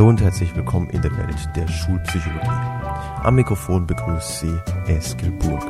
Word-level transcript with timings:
Hallo 0.00 0.08
und 0.08 0.22
herzlich 0.22 0.56
willkommen 0.56 0.88
in 0.88 1.02
der 1.02 1.14
Welt 1.14 1.36
der 1.54 1.68
Schulpsychologie. 1.68 2.48
Am 3.22 3.34
Mikrofon 3.34 3.86
begrüßt 3.86 4.40
Sie 4.40 4.58
Eskil 4.86 5.30
Burg. 5.30 5.62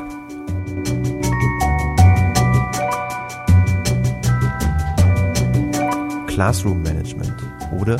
Classroom 6.27 6.81
Management 6.81 7.35
oder 7.77 7.97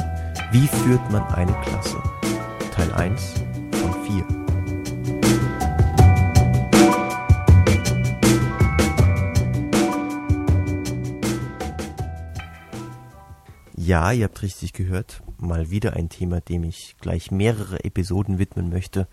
Wie 0.54 0.68
führt 0.68 1.12
man 1.12 1.22
eine 1.34 1.52
Klasse? 1.64 2.02
Teil 2.78 2.94
1 2.94 3.34
Ja, 13.92 14.14
ihr 14.14 14.24
habt 14.24 14.42
richtig 14.42 14.72
gehört. 14.72 15.22
Mal 15.38 15.70
wieder 15.70 15.98
ein 15.98 16.08
Thema, 16.08 16.40
dem 16.40 16.64
ich 16.64 16.96
gleich 17.02 17.30
mehrere 17.30 17.84
Episoden 17.84 18.40
widmen 18.40 18.70
möchte. 18.70 19.06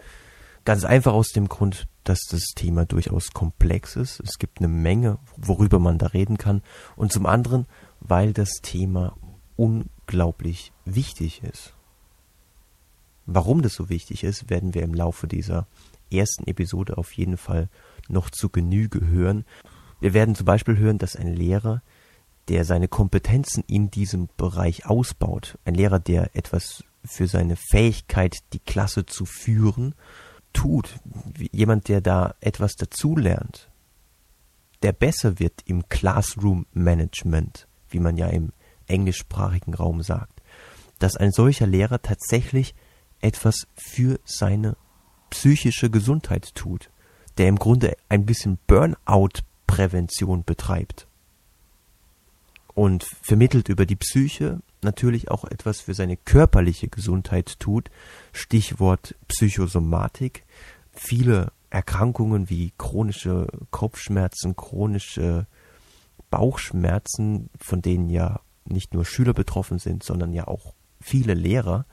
Ganz 0.64 0.84
einfach 0.84 1.14
aus 1.14 1.30
dem 1.30 1.48
Grund, 1.48 1.88
dass 2.04 2.20
das 2.30 2.52
Thema 2.54 2.84
durchaus 2.84 3.32
komplex 3.32 3.96
ist. 3.96 4.20
Es 4.20 4.38
gibt 4.38 4.60
eine 4.60 4.68
Menge, 4.68 5.18
worüber 5.36 5.80
man 5.80 5.98
da 5.98 6.06
reden 6.06 6.38
kann. 6.38 6.62
Und 6.94 7.10
zum 7.10 7.26
anderen, 7.26 7.66
weil 7.98 8.32
das 8.32 8.60
Thema 8.62 9.16
unglaublich 9.56 10.72
wichtig 10.84 11.42
ist. 11.42 11.74
Warum 13.26 13.62
das 13.62 13.74
so 13.74 13.88
wichtig 13.88 14.22
ist, 14.22 14.48
werden 14.48 14.74
wir 14.74 14.82
im 14.82 14.94
Laufe 14.94 15.26
dieser 15.26 15.66
ersten 16.12 16.46
Episode 16.46 16.98
auf 16.98 17.10
jeden 17.14 17.36
Fall 17.36 17.68
noch 18.08 18.30
zu 18.30 18.48
Genüge 18.48 19.04
hören. 19.08 19.44
Wir 19.98 20.14
werden 20.14 20.36
zum 20.36 20.46
Beispiel 20.46 20.78
hören, 20.78 20.98
dass 20.98 21.16
ein 21.16 21.34
Lehrer 21.34 21.82
der 22.48 22.64
seine 22.64 22.88
Kompetenzen 22.88 23.62
in 23.66 23.90
diesem 23.90 24.28
Bereich 24.36 24.86
ausbaut, 24.86 25.58
ein 25.64 25.74
Lehrer, 25.74 25.98
der 25.98 26.34
etwas 26.34 26.84
für 27.04 27.26
seine 27.26 27.56
Fähigkeit, 27.56 28.38
die 28.52 28.58
Klasse 28.58 29.06
zu 29.06 29.24
führen, 29.24 29.94
tut, 30.52 30.98
jemand, 31.52 31.88
der 31.88 32.00
da 32.00 32.34
etwas 32.40 32.74
dazulernt, 32.76 33.70
der 34.82 34.92
besser 34.92 35.38
wird 35.38 35.62
im 35.66 35.88
Classroom 35.88 36.66
Management, 36.72 37.68
wie 37.90 38.00
man 38.00 38.16
ja 38.16 38.28
im 38.28 38.52
englischsprachigen 38.86 39.74
Raum 39.74 40.02
sagt, 40.02 40.42
dass 40.98 41.16
ein 41.16 41.32
solcher 41.32 41.66
Lehrer 41.66 42.00
tatsächlich 42.00 42.74
etwas 43.20 43.66
für 43.74 44.18
seine 44.24 44.76
psychische 45.30 45.90
Gesundheit 45.90 46.54
tut, 46.54 46.90
der 47.36 47.48
im 47.48 47.56
Grunde 47.56 47.96
ein 48.08 48.24
bisschen 48.24 48.58
Burnout-Prävention 48.66 50.44
betreibt 50.44 51.07
und 52.78 53.02
vermittelt 53.02 53.68
über 53.68 53.86
die 53.86 53.96
Psyche 53.96 54.60
natürlich 54.82 55.32
auch 55.32 55.42
etwas 55.42 55.80
für 55.80 55.94
seine 55.94 56.16
körperliche 56.16 56.86
Gesundheit 56.86 57.58
tut. 57.58 57.90
Stichwort 58.32 59.16
Psychosomatik. 59.26 60.44
Viele 60.92 61.50
Erkrankungen 61.70 62.48
wie 62.50 62.72
chronische 62.78 63.48
Kopfschmerzen, 63.72 64.54
chronische 64.54 65.48
Bauchschmerzen, 66.30 67.50
von 67.58 67.82
denen 67.82 68.10
ja 68.10 68.42
nicht 68.64 68.94
nur 68.94 69.04
Schüler 69.04 69.34
betroffen 69.34 69.80
sind, 69.80 70.04
sondern 70.04 70.32
ja 70.32 70.46
auch 70.46 70.72
viele 71.00 71.34
Lehrer. 71.34 71.84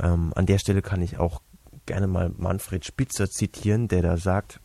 Ähm, 0.00 0.32
an 0.36 0.46
der 0.46 0.58
Stelle 0.60 0.82
kann 0.82 1.02
ich 1.02 1.18
auch 1.18 1.42
gerne 1.86 2.06
mal 2.06 2.30
Manfred 2.36 2.84
Spitzer 2.84 3.28
zitieren, 3.28 3.88
der 3.88 4.02
da 4.02 4.16
sagt, 4.18 4.60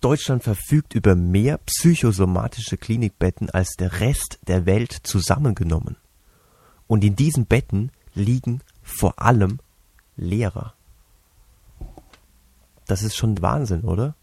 Deutschland 0.00 0.44
verfügt 0.44 0.94
über 0.94 1.16
mehr 1.16 1.58
psychosomatische 1.58 2.76
Klinikbetten 2.76 3.50
als 3.50 3.74
der 3.76 4.00
Rest 4.00 4.38
der 4.46 4.64
Welt 4.64 4.92
zusammengenommen. 5.02 5.96
Und 6.86 7.04
in 7.04 7.16
diesen 7.16 7.46
Betten 7.46 7.90
liegen 8.14 8.60
vor 8.82 9.20
allem 9.20 9.58
Lehrer. 10.16 10.74
Das 12.86 13.02
ist 13.02 13.16
schon 13.16 13.40
Wahnsinn, 13.42 13.82
oder? 13.82 14.14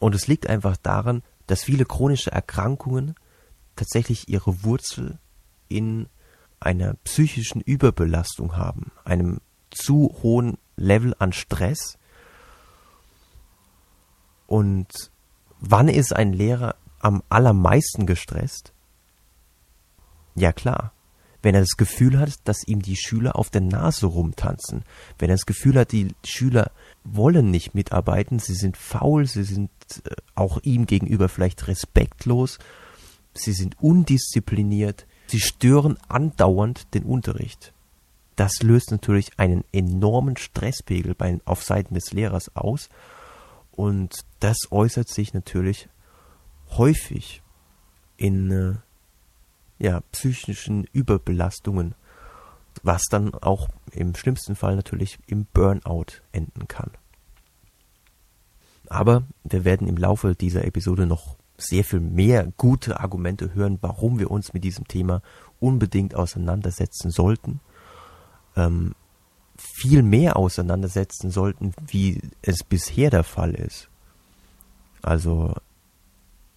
Und 0.00 0.14
es 0.14 0.26
liegt 0.26 0.46
einfach 0.48 0.76
daran, 0.76 1.22
dass 1.46 1.64
viele 1.64 1.84
chronische 1.84 2.30
Erkrankungen 2.30 3.14
tatsächlich 3.76 4.28
ihre 4.28 4.62
Wurzel 4.62 5.18
in 5.68 6.08
einer 6.60 6.94
psychischen 7.04 7.60
Überbelastung 7.60 8.56
haben, 8.56 8.90
einem 9.04 9.40
zu 9.70 10.14
hohen 10.22 10.58
Level 10.76 11.14
an 11.18 11.32
Stress, 11.32 11.97
und 14.48 15.12
wann 15.60 15.88
ist 15.88 16.16
ein 16.16 16.32
Lehrer 16.32 16.74
am 16.98 17.22
allermeisten 17.28 18.06
gestresst? 18.06 18.72
Ja 20.34 20.52
klar, 20.52 20.92
wenn 21.42 21.54
er 21.54 21.60
das 21.60 21.76
Gefühl 21.76 22.18
hat, 22.18 22.32
dass 22.44 22.66
ihm 22.66 22.82
die 22.82 22.96
Schüler 22.96 23.36
auf 23.36 23.50
der 23.50 23.60
Nase 23.60 24.06
rumtanzen, 24.06 24.84
wenn 25.18 25.28
er 25.30 25.34
das 25.34 25.46
Gefühl 25.46 25.78
hat, 25.78 25.92
die 25.92 26.08
Schüler 26.24 26.72
wollen 27.04 27.50
nicht 27.50 27.74
mitarbeiten, 27.74 28.38
sie 28.38 28.54
sind 28.54 28.76
faul, 28.76 29.26
sie 29.26 29.44
sind 29.44 29.70
äh, 30.04 30.16
auch 30.34 30.58
ihm 30.62 30.86
gegenüber 30.86 31.28
vielleicht 31.28 31.68
respektlos, 31.68 32.58
sie 33.34 33.52
sind 33.52 33.76
undiszipliniert, 33.80 35.06
sie 35.26 35.40
stören 35.40 35.98
andauernd 36.08 36.92
den 36.94 37.04
Unterricht. 37.04 37.74
Das 38.34 38.62
löst 38.62 38.92
natürlich 38.92 39.38
einen 39.38 39.64
enormen 39.72 40.36
Stresspegel 40.36 41.14
bei, 41.14 41.38
auf 41.44 41.62
Seiten 41.62 41.94
des 41.94 42.12
Lehrers 42.12 42.56
aus 42.56 42.88
und 43.72 44.24
das 44.40 44.56
äußert 44.70 45.08
sich 45.08 45.34
natürlich 45.34 45.88
häufig 46.70 47.42
in 48.16 48.50
äh, 48.50 48.74
ja, 49.78 50.00
psychischen 50.12 50.84
Überbelastungen, 50.92 51.94
was 52.82 53.02
dann 53.10 53.34
auch 53.34 53.68
im 53.92 54.14
schlimmsten 54.14 54.56
Fall 54.56 54.76
natürlich 54.76 55.18
im 55.26 55.46
Burnout 55.46 56.22
enden 56.32 56.68
kann. 56.68 56.90
Aber 58.88 59.24
wir 59.44 59.64
werden 59.64 59.88
im 59.88 59.96
Laufe 59.96 60.34
dieser 60.34 60.64
Episode 60.64 61.06
noch 61.06 61.36
sehr 61.56 61.84
viel 61.84 62.00
mehr 62.00 62.52
gute 62.56 63.00
Argumente 63.00 63.54
hören, 63.54 63.78
warum 63.80 64.18
wir 64.18 64.30
uns 64.30 64.54
mit 64.54 64.64
diesem 64.64 64.86
Thema 64.86 65.22
unbedingt 65.60 66.14
auseinandersetzen 66.14 67.10
sollten. 67.10 67.60
Ähm, 68.56 68.94
viel 69.56 70.02
mehr 70.02 70.36
auseinandersetzen 70.36 71.30
sollten, 71.30 71.72
wie 71.88 72.20
es 72.42 72.62
bisher 72.62 73.10
der 73.10 73.24
Fall 73.24 73.54
ist. 73.54 73.90
Also 75.08 75.54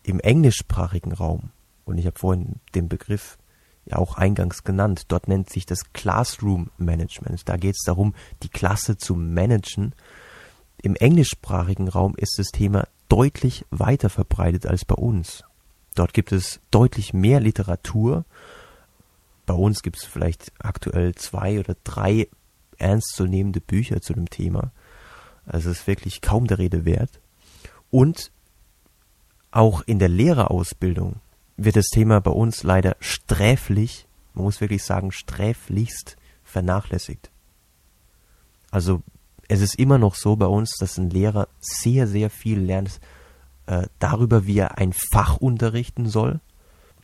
im 0.03 0.19
englischsprachigen 0.19 1.13
Raum, 1.13 1.51
und 1.85 1.97
ich 1.97 2.06
habe 2.06 2.19
vorhin 2.19 2.56
den 2.75 2.89
Begriff 2.89 3.38
ja 3.85 3.95
auch 3.95 4.16
eingangs 4.16 4.66
genannt, 4.66 5.06
dort 5.07 5.29
nennt 5.29 5.50
sich 5.50 5.66
das 5.66 5.94
Classroom 5.94 6.69
Management. 6.78 7.47
Da 7.47 7.56
geht 7.56 7.75
es 7.75 7.85
darum, 7.85 8.13
die 8.44 8.50
Klasse 8.50 8.97
zu 8.97 9.16
managen. 9.16 9.95
Im 10.81 10.97
englischsprachigen 10.97 11.88
Raum 11.88 12.13
ist 12.17 12.38
das 12.39 12.47
Thema 12.47 12.89
deutlich 13.07 13.66
weiter 13.69 14.09
verbreitet 14.09 14.66
als 14.66 14.83
bei 14.83 14.95
uns. 14.95 15.45
Dort 15.95 16.13
gibt 16.13 16.33
es 16.33 16.59
deutlich 16.72 17.13
mehr 17.13 17.39
Literatur. 17.39 18.25
Bei 19.45 19.53
uns 19.53 19.81
gibt 19.81 19.95
es 19.95 20.03
vielleicht 20.03 20.51
aktuell 20.59 21.16
zwei 21.16 21.57
oder 21.57 21.78
drei 21.85 22.28
ernstzunehmende 22.78 23.62
Bücher 23.62 24.01
zu 24.01 24.12
dem 24.12 24.29
Thema. 24.29 24.73
Also 25.45 25.69
es 25.69 25.79
ist 25.79 25.88
wirklich 25.88 26.19
kaum 26.19 26.47
der 26.47 26.57
Rede 26.57 26.83
wert. 26.83 27.22
Und 27.89 28.29
auch 29.51 29.81
in 29.81 30.00
der 30.00 30.09
Lehrerausbildung 30.09 31.17
wird 31.57 31.75
das 31.75 31.88
Thema 31.88 32.19
bei 32.22 32.31
uns 32.31 32.63
leider 32.63 32.95
sträflich, 33.00 34.07
man 34.34 34.45
muss 34.45 34.62
wirklich 34.62 34.84
sagen, 34.84 35.12
sträflichst 35.12 36.16
vernachlässigt. 36.44 37.29
Also 38.71 39.01
es 39.48 39.62
ist 39.62 39.75
immer 39.75 39.98
noch 39.98 40.15
so 40.15 40.38
bei 40.38 40.45
uns, 40.45 40.77
dass 40.80 40.98
ein 40.98 41.09
Lehrer 41.09 41.50
sehr, 41.59 42.07
sehr 42.07 42.30
viel 42.30 42.59
lernt 42.59 43.01
äh, 43.68 43.88
darüber, 44.00 44.48
wie 44.48 44.57
er 44.57 44.77
ein 44.77 44.94
Fach 44.94 45.38
unterrichten 45.38 46.07
soll. 46.07 46.39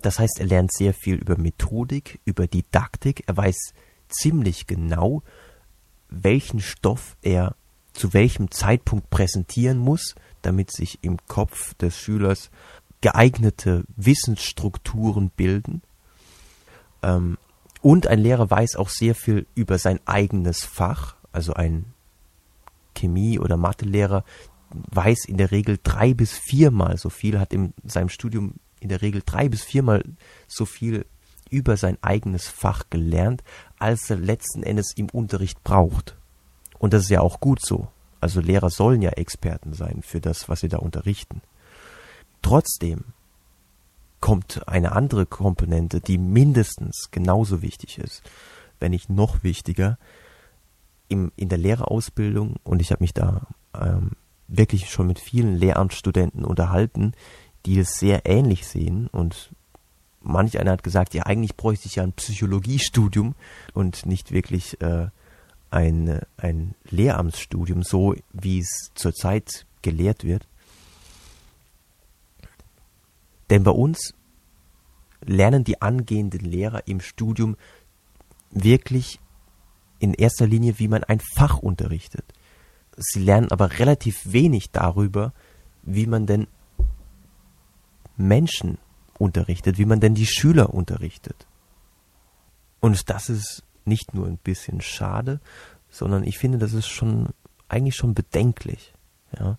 Das 0.01 0.19
heißt, 0.19 0.39
er 0.39 0.45
lernt 0.45 0.71
sehr 0.71 0.93
viel 0.93 1.15
über 1.15 1.37
Methodik, 1.37 2.19
über 2.23 2.47
Didaktik. 2.47 3.23
Er 3.27 3.35
weiß 3.35 3.73
ziemlich 4.07 4.67
genau, 4.67 5.23
welchen 6.09 6.61
Stoff 6.61 7.17
er 7.21 7.55
zu 7.97 8.13
welchem 8.13 8.51
Zeitpunkt 8.51 9.09
präsentieren 9.09 9.77
muss, 9.77 10.15
damit 10.41 10.71
sich 10.71 10.99
im 11.01 11.17
Kopf 11.27 11.73
des 11.75 11.97
Schülers 11.97 12.51
geeignete 13.01 13.85
Wissensstrukturen 13.95 15.31
bilden. 15.35 15.81
Ähm, 17.01 17.37
und 17.81 18.07
ein 18.07 18.19
Lehrer 18.19 18.49
weiß 18.49 18.75
auch 18.75 18.89
sehr 18.89 19.15
viel 19.15 19.47
über 19.55 19.77
sein 19.77 19.99
eigenes 20.05 20.63
Fach, 20.63 21.15
also 21.31 21.53
ein 21.53 21.85
Chemie- 22.95 23.39
oder 23.39 23.57
Mathelehrer 23.57 24.23
weiß 24.69 25.25
in 25.27 25.37
der 25.37 25.51
Regel 25.51 25.79
drei 25.81 26.13
bis 26.13 26.33
viermal 26.33 26.97
so 26.97 27.09
viel, 27.09 27.39
hat 27.39 27.53
in 27.53 27.73
seinem 27.83 28.09
Studium 28.09 28.55
in 28.79 28.89
der 28.89 29.01
Regel 29.01 29.21
drei 29.25 29.49
bis 29.49 29.63
viermal 29.63 30.03
so 30.47 30.65
viel 30.65 31.05
über 31.49 31.77
sein 31.77 31.97
eigenes 32.01 32.47
Fach 32.47 32.83
gelernt, 32.89 33.43
als 33.79 34.09
er 34.09 34.17
letzten 34.17 34.63
Endes 34.63 34.91
im 34.95 35.09
Unterricht 35.09 35.63
braucht. 35.63 36.16
Und 36.79 36.93
das 36.93 37.03
ist 37.03 37.09
ja 37.09 37.21
auch 37.21 37.39
gut 37.39 37.63
so. 37.63 37.87
Also 38.19 38.41
Lehrer 38.41 38.69
sollen 38.69 39.01
ja 39.01 39.11
Experten 39.11 39.73
sein 39.73 40.01
für 40.01 40.21
das, 40.21 40.49
was 40.49 40.61
sie 40.61 40.69
da 40.69 40.77
unterrichten. 40.77 41.41
Trotzdem 42.41 43.05
kommt 44.19 44.67
eine 44.67 44.93
andere 44.93 45.25
Komponente, 45.25 46.01
die 46.01 46.17
mindestens 46.17 47.09
genauso 47.11 47.61
wichtig 47.61 47.99
ist, 47.99 48.23
wenn 48.79 48.91
nicht 48.91 49.09
noch 49.09 49.43
wichtiger, 49.43 49.97
im, 51.07 51.31
in 51.35 51.49
der 51.49 51.57
Lehrerausbildung, 51.57 52.55
und 52.63 52.81
ich 52.81 52.91
habe 52.91 53.03
mich 53.03 53.13
da 53.13 53.47
ähm, 53.79 54.11
wirklich 54.47 54.89
schon 54.89 55.07
mit 55.07 55.19
vielen 55.19 55.55
Lehramtsstudenten 55.55 56.43
unterhalten, 56.43 57.13
die 57.65 57.79
es 57.79 57.95
sehr 57.95 58.25
ähnlich 58.25 58.67
sehen 58.67 59.07
und 59.07 59.51
manch 60.21 60.59
einer 60.59 60.71
hat 60.71 60.83
gesagt, 60.83 61.13
ja 61.13 61.23
eigentlich 61.25 61.55
bräuchte 61.55 61.87
ich 61.87 61.95
ja 61.95 62.03
ein 62.03 62.13
Psychologiestudium 62.13 63.35
und 63.73 64.05
nicht 64.05 64.31
wirklich 64.31 64.81
äh, 64.81 65.07
ein, 65.69 66.21
ein 66.37 66.75
Lehramtsstudium, 66.89 67.83
so 67.83 68.15
wie 68.33 68.59
es 68.59 68.91
zurzeit 68.95 69.65
gelehrt 69.81 70.23
wird. 70.23 70.47
Denn 73.49 73.63
bei 73.63 73.71
uns 73.71 74.13
lernen 75.21 75.63
die 75.63 75.81
angehenden 75.81 76.41
Lehrer 76.41 76.87
im 76.87 77.01
Studium 77.01 77.57
wirklich 78.51 79.19
in 79.99 80.13
erster 80.13 80.47
Linie, 80.47 80.79
wie 80.79 80.87
man 80.87 81.03
ein 81.03 81.19
Fach 81.19 81.57
unterrichtet. 81.59 82.25
Sie 82.95 83.19
lernen 83.19 83.51
aber 83.51 83.79
relativ 83.79 84.31
wenig 84.31 84.71
darüber, 84.71 85.33
wie 85.83 86.07
man 86.07 86.25
denn 86.25 86.47
Menschen 88.15 88.77
unterrichtet, 89.17 89.77
wie 89.77 89.85
man 89.85 89.99
denn 89.99 90.15
die 90.15 90.25
Schüler 90.25 90.73
unterrichtet. 90.73 91.47
Und 92.79 93.09
das 93.09 93.29
ist 93.29 93.63
nicht 93.87 94.13
nur 94.13 94.27
ein 94.27 94.37
bisschen 94.37 94.81
schade, 94.81 95.39
sondern 95.89 96.23
ich 96.23 96.37
finde, 96.37 96.57
das 96.57 96.73
ist 96.73 96.87
schon 96.87 97.29
eigentlich 97.69 97.95
schon 97.95 98.13
bedenklich. 98.13 98.93
Ja. 99.37 99.57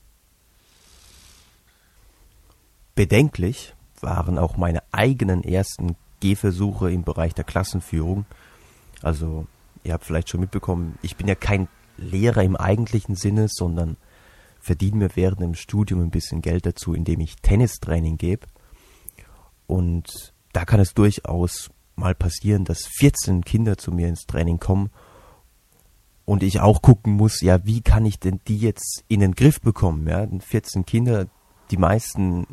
Bedenklich 2.94 3.74
waren 4.00 4.38
auch 4.38 4.56
meine 4.56 4.82
eigenen 4.92 5.44
ersten 5.44 5.96
Gehversuche 6.20 6.90
im 6.90 7.04
Bereich 7.04 7.34
der 7.34 7.44
Klassenführung. 7.44 8.26
Also, 9.02 9.46
ihr 9.84 9.92
habt 9.92 10.04
vielleicht 10.04 10.28
schon 10.28 10.40
mitbekommen, 10.40 10.98
ich 11.02 11.16
bin 11.16 11.28
ja 11.28 11.34
kein 11.34 11.68
Lehrer 11.96 12.42
im 12.42 12.56
eigentlichen 12.56 13.14
Sinne, 13.14 13.48
sondern 13.48 13.96
verdiene 14.60 14.96
mir 14.96 15.10
während 15.16 15.40
dem 15.40 15.54
Studium 15.54 16.00
ein 16.00 16.10
bisschen 16.10 16.42
Geld 16.42 16.66
dazu, 16.66 16.94
indem 16.94 17.20
ich 17.20 17.36
Tennistraining 17.36 18.18
gebe. 18.18 18.46
Und 19.66 20.32
da 20.52 20.64
kann 20.64 20.80
es 20.80 20.94
durchaus 20.94 21.70
mal 21.98 22.14
passieren, 22.14 22.64
dass 22.64 22.86
14 22.86 23.44
Kinder 23.44 23.76
zu 23.76 23.92
mir 23.92 24.08
ins 24.08 24.26
Training 24.26 24.58
kommen 24.58 24.90
und 26.24 26.42
ich 26.42 26.60
auch 26.60 26.82
gucken 26.82 27.14
muss, 27.14 27.40
ja, 27.40 27.64
wie 27.64 27.80
kann 27.80 28.04
ich 28.04 28.18
denn 28.18 28.40
die 28.46 28.58
jetzt 28.58 29.04
in 29.08 29.20
den 29.20 29.34
Griff 29.34 29.60
bekommen? 29.60 30.06
Ja, 30.06 30.26
14 30.26 30.84
Kinder, 30.84 31.26
die 31.70 31.76
meisten 31.76 32.46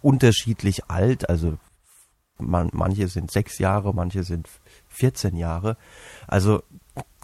unterschiedlich 0.00 0.88
alt, 0.88 1.28
also 1.28 1.58
man, 2.38 2.70
manche 2.72 3.08
sind 3.08 3.30
sechs 3.30 3.58
Jahre, 3.58 3.94
manche 3.94 4.22
sind 4.22 4.48
14 4.88 5.36
Jahre. 5.36 5.76
Also 6.26 6.62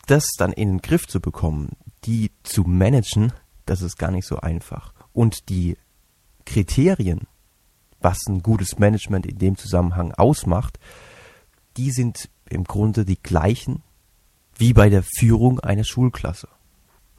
das 0.06 0.31
dann 0.37 0.52
in 0.52 0.69
den 0.69 0.82
Griff 0.82 1.06
zu 1.06 1.20
bekommen, 1.20 1.76
die 2.05 2.31
zu 2.43 2.62
managen, 2.62 3.32
das 3.64 3.82
ist 3.82 3.97
gar 3.97 4.11
nicht 4.11 4.26
so 4.26 4.38
einfach. 4.38 4.93
Und 5.12 5.49
die 5.49 5.76
Kriterien, 6.44 7.26
was 8.00 8.19
ein 8.29 8.43
gutes 8.43 8.79
Management 8.79 9.26
in 9.26 9.38
dem 9.38 9.56
Zusammenhang 9.56 10.12
ausmacht, 10.12 10.79
die 11.76 11.90
sind 11.90 12.28
im 12.49 12.64
Grunde 12.64 13.05
die 13.05 13.20
gleichen 13.20 13.82
wie 14.56 14.73
bei 14.73 14.88
der 14.88 15.02
Führung 15.02 15.61
einer 15.61 15.84
Schulklasse. 15.84 16.49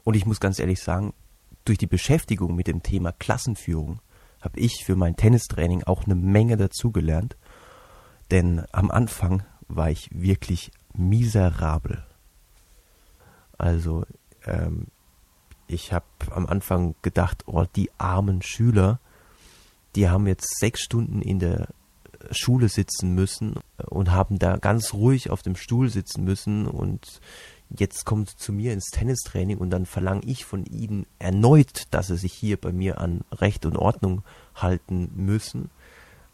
Und 0.04 0.14
ich 0.14 0.26
muss 0.26 0.40
ganz 0.40 0.58
ehrlich 0.58 0.82
sagen, 0.82 1.12
durch 1.64 1.78
die 1.78 1.86
Beschäftigung 1.86 2.54
mit 2.54 2.66
dem 2.66 2.82
Thema 2.82 3.12
Klassenführung 3.12 4.00
habe 4.40 4.58
ich 4.58 4.84
für 4.84 4.96
mein 4.96 5.16
Tennistraining 5.16 5.84
auch 5.84 6.04
eine 6.04 6.14
Menge 6.14 6.56
dazugelernt. 6.56 7.36
Denn 8.30 8.64
am 8.72 8.90
Anfang 8.90 9.42
war 9.68 9.90
ich 9.90 10.08
wirklich 10.12 10.70
miserabel. 10.94 12.04
Also 13.56 14.04
ähm, 14.44 14.86
ich 15.66 15.92
habe 15.92 16.06
am 16.30 16.46
Anfang 16.46 16.94
gedacht, 17.02 17.44
oh, 17.46 17.64
die 17.76 17.90
armen 17.98 18.42
Schüler, 18.42 19.00
die 19.94 20.08
haben 20.08 20.26
jetzt 20.26 20.58
sechs 20.58 20.80
Stunden 20.80 21.20
in 21.20 21.38
der 21.38 21.68
Schule 22.30 22.68
sitzen 22.68 23.14
müssen 23.14 23.54
und 23.86 24.10
haben 24.10 24.38
da 24.38 24.56
ganz 24.56 24.92
ruhig 24.94 25.30
auf 25.30 25.42
dem 25.42 25.56
Stuhl 25.56 25.88
sitzen 25.88 26.24
müssen 26.24 26.66
und 26.66 27.20
jetzt 27.70 28.04
kommt 28.04 28.30
zu 28.30 28.52
mir 28.52 28.72
ins 28.72 28.86
Tennistraining 28.86 29.58
und 29.58 29.70
dann 29.70 29.86
verlange 29.86 30.24
ich 30.24 30.44
von 30.44 30.64
ihnen 30.64 31.06
erneut, 31.18 31.84
dass 31.90 32.08
sie 32.08 32.16
sich 32.16 32.32
hier 32.32 32.56
bei 32.56 32.72
mir 32.72 33.00
an 33.00 33.24
Recht 33.32 33.66
und 33.66 33.76
Ordnung 33.76 34.22
halten 34.54 35.10
müssen. 35.14 35.70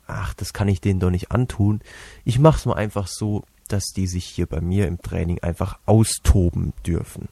Ach, 0.06 0.34
das 0.34 0.52
kann 0.52 0.68
ich 0.68 0.80
denen 0.80 1.00
doch 1.00 1.10
nicht 1.10 1.32
antun. 1.32 1.80
Ich 2.24 2.38
mache 2.38 2.58
es 2.58 2.66
mal 2.66 2.74
einfach 2.74 3.06
so, 3.06 3.42
dass 3.68 3.86
die 3.86 4.06
sich 4.06 4.26
hier 4.26 4.46
bei 4.46 4.60
mir 4.60 4.86
im 4.86 5.00
Training 5.00 5.42
einfach 5.42 5.78
austoben 5.86 6.72
dürfen. 6.86 7.28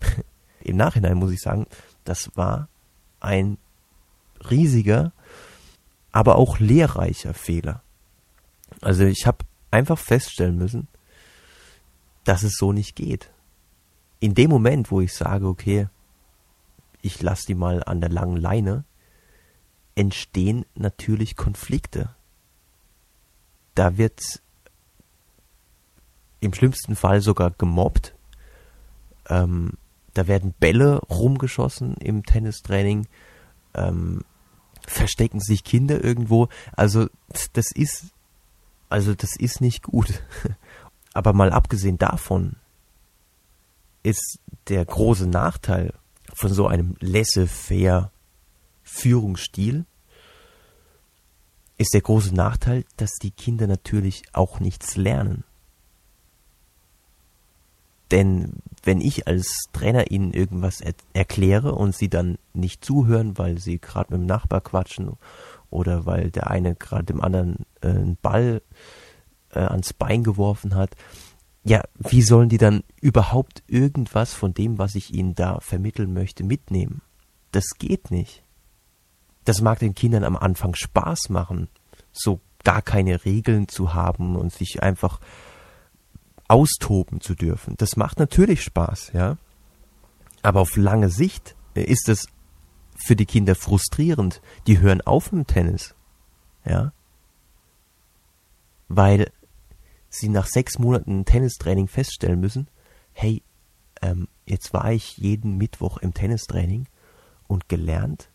Im 0.62 0.76
Nachhinein 0.76 1.16
muss 1.16 1.32
ich 1.32 1.40
sagen, 1.40 1.66
das 2.04 2.30
war 2.36 2.68
ein 3.18 3.58
riesiger, 4.50 5.12
aber 6.12 6.36
auch 6.36 6.58
lehrreicher 6.58 7.34
Fehler. 7.34 7.82
Also 8.80 9.04
ich 9.04 9.26
habe 9.26 9.44
einfach 9.70 9.98
feststellen 9.98 10.56
müssen, 10.56 10.88
dass 12.24 12.42
es 12.42 12.56
so 12.56 12.72
nicht 12.72 12.96
geht. 12.96 13.30
In 14.18 14.34
dem 14.34 14.50
Moment, 14.50 14.90
wo 14.90 15.00
ich 15.00 15.14
sage, 15.14 15.46
okay, 15.46 15.88
ich 17.02 17.22
lasse 17.22 17.46
die 17.46 17.54
mal 17.54 17.82
an 17.84 18.00
der 18.00 18.10
langen 18.10 18.36
Leine, 18.36 18.84
entstehen 19.94 20.66
natürlich 20.74 21.36
Konflikte. 21.36 22.14
Da 23.74 23.96
wird 23.96 24.42
im 26.40 26.52
schlimmsten 26.54 26.96
Fall 26.96 27.20
sogar 27.20 27.50
gemobbt. 27.50 28.14
Ähm, 29.28 29.72
da 30.14 30.26
werden 30.26 30.54
Bälle 30.58 30.98
rumgeschossen 30.98 31.94
im 31.94 32.24
Tennistraining. 32.24 33.06
Ähm, 33.74 34.24
verstecken 34.90 35.40
sich 35.40 35.64
Kinder 35.64 36.02
irgendwo. 36.02 36.48
Also 36.72 37.08
das 37.52 37.70
ist, 37.72 38.06
also 38.88 39.14
das 39.14 39.36
ist 39.36 39.60
nicht 39.60 39.82
gut. 39.82 40.22
Aber 41.12 41.32
mal 41.32 41.52
abgesehen 41.52 41.98
davon 41.98 42.56
ist 44.02 44.38
der 44.68 44.84
große 44.84 45.26
Nachteil 45.26 45.92
von 46.32 46.52
so 46.52 46.66
einem 46.66 46.96
laissez-faire 47.00 48.10
Führungsstil, 48.82 49.84
ist 51.76 51.94
der 51.94 52.00
große 52.00 52.34
Nachteil, 52.34 52.84
dass 52.96 53.12
die 53.22 53.30
Kinder 53.30 53.66
natürlich 53.66 54.22
auch 54.32 54.60
nichts 54.60 54.96
lernen. 54.96 55.44
Denn 58.10 58.54
wenn 58.82 59.00
ich 59.00 59.28
als 59.28 59.68
Trainer 59.72 60.10
ihnen 60.10 60.32
irgendwas 60.32 60.80
er 60.80 60.94
erkläre 61.12 61.74
und 61.74 61.94
sie 61.94 62.08
dann 62.08 62.38
nicht 62.54 62.84
zuhören, 62.84 63.38
weil 63.38 63.58
sie 63.58 63.78
gerade 63.78 64.12
mit 64.12 64.22
dem 64.22 64.26
Nachbar 64.26 64.60
quatschen 64.60 65.12
oder 65.68 66.06
weil 66.06 66.30
der 66.30 66.50
eine 66.50 66.74
gerade 66.74 67.04
dem 67.04 67.20
anderen 67.20 67.66
äh, 67.82 67.88
einen 67.88 68.16
Ball 68.20 68.62
äh, 69.50 69.60
ans 69.60 69.92
Bein 69.92 70.24
geworfen 70.24 70.74
hat, 70.74 70.96
ja, 71.62 71.82
wie 71.98 72.22
sollen 72.22 72.48
die 72.48 72.58
dann 72.58 72.82
überhaupt 73.00 73.62
irgendwas 73.66 74.32
von 74.32 74.54
dem, 74.54 74.78
was 74.78 74.94
ich 74.94 75.12
ihnen 75.12 75.34
da 75.34 75.60
vermitteln 75.60 76.12
möchte, 76.12 76.42
mitnehmen? 76.42 77.02
Das 77.52 77.76
geht 77.78 78.10
nicht. 78.10 78.42
Das 79.44 79.60
mag 79.60 79.78
den 79.78 79.94
Kindern 79.94 80.24
am 80.24 80.36
Anfang 80.36 80.74
Spaß 80.74 81.28
machen, 81.28 81.68
so 82.12 82.40
gar 82.64 82.82
keine 82.82 83.24
Regeln 83.24 83.68
zu 83.68 83.94
haben 83.94 84.36
und 84.36 84.52
sich 84.52 84.82
einfach 84.82 85.20
austoben 86.50 87.20
zu 87.20 87.34
dürfen. 87.34 87.74
Das 87.78 87.96
macht 87.96 88.18
natürlich 88.18 88.62
Spaß, 88.62 89.12
ja. 89.12 89.38
Aber 90.42 90.60
auf 90.60 90.76
lange 90.76 91.08
Sicht 91.08 91.54
äh, 91.74 91.82
ist 91.82 92.08
es 92.08 92.26
für 92.96 93.16
die 93.16 93.26
Kinder 93.26 93.54
frustrierend. 93.54 94.42
Die 94.66 94.80
hören 94.80 95.00
auf 95.00 95.32
mit 95.32 95.48
Tennis, 95.48 95.94
ja. 96.64 96.92
Weil 98.88 99.30
sie 100.08 100.28
nach 100.28 100.46
sechs 100.46 100.78
Monaten 100.78 101.24
Tennistraining 101.24 101.86
feststellen 101.86 102.40
müssen, 102.40 102.68
hey, 103.12 103.42
ähm, 104.02 104.26
jetzt 104.44 104.72
war 104.72 104.92
ich 104.92 105.18
jeden 105.18 105.56
Mittwoch 105.56 105.98
im 105.98 106.14
Tennistraining 106.14 106.88
und 107.46 107.68
gelernt 107.68 108.28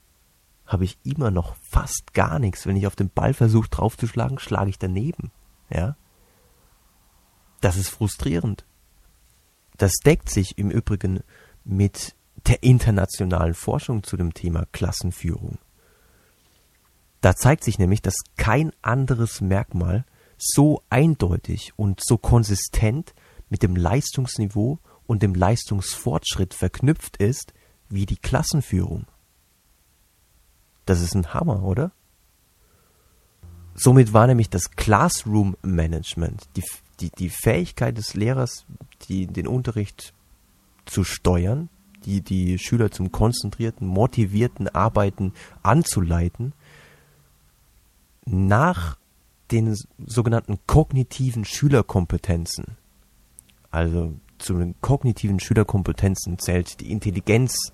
habe 0.65 0.85
ich 0.85 0.97
immer 1.03 1.31
noch 1.31 1.55
fast 1.57 2.13
gar 2.13 2.39
nichts. 2.39 2.65
Wenn 2.65 2.77
ich 2.77 2.87
auf 2.87 2.95
den 2.95 3.09
Ball 3.09 3.33
versuche 3.33 3.69
draufzuschlagen, 3.69 4.39
schlage 4.39 4.69
ich 4.69 4.79
daneben, 4.79 5.31
ja. 5.69 5.97
Das 7.65 7.77
ist 7.77 7.89
frustrierend. 7.89 8.63
Das 9.77 9.93
deckt 9.93 10.29
sich 10.29 10.59
im 10.59 10.69
Übrigen 10.69 11.21
mit 11.63 12.13
der 12.45 12.61
internationalen 12.61 13.55
Forschung 13.55 14.03
zu 14.03 14.17
dem 14.17 14.35
Thema 14.35 14.67
Klassenführung. 14.71 15.57
Da 17.21 17.35
zeigt 17.35 17.63
sich 17.63 17.79
nämlich, 17.79 18.03
dass 18.03 18.17
kein 18.37 18.71
anderes 18.83 19.41
Merkmal 19.41 20.05
so 20.37 20.83
eindeutig 20.91 21.73
und 21.75 22.01
so 22.05 22.19
konsistent 22.19 23.15
mit 23.49 23.63
dem 23.63 23.75
Leistungsniveau 23.75 24.77
und 25.07 25.23
dem 25.23 25.33
Leistungsfortschritt 25.33 26.53
verknüpft 26.53 27.17
ist 27.17 27.51
wie 27.89 28.05
die 28.05 28.17
Klassenführung. 28.17 29.07
Das 30.85 31.01
ist 31.01 31.15
ein 31.15 31.33
Hammer, 31.33 31.63
oder? 31.63 31.93
Somit 33.75 34.13
war 34.13 34.25
nämlich 34.25 34.49
das 34.49 34.71
Classroom 34.71 35.55
Management, 35.61 36.47
die, 36.55 36.63
die, 36.99 37.11
die 37.11 37.29
Fähigkeit 37.29 37.97
des 37.97 38.15
Lehrers, 38.15 38.65
die, 39.07 39.27
den 39.27 39.47
Unterricht 39.47 40.13
zu 40.85 41.03
steuern, 41.03 41.69
die, 42.05 42.21
die 42.21 42.57
Schüler 42.57 42.91
zum 42.91 43.11
konzentrierten, 43.11 43.87
motivierten 43.87 44.67
Arbeiten 44.69 45.33
anzuleiten, 45.63 46.53
nach 48.25 48.97
den 49.51 49.75
sogenannten 50.05 50.59
kognitiven 50.65 51.45
Schülerkompetenzen. 51.45 52.77
Also 53.69 54.13
zu 54.37 54.57
den 54.57 54.75
kognitiven 54.81 55.39
Schülerkompetenzen 55.39 56.39
zählt 56.39 56.79
die 56.79 56.91
Intelligenz 56.91 57.71